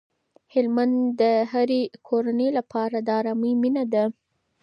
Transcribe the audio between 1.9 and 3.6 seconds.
کورنۍ لپاره د ارامۍ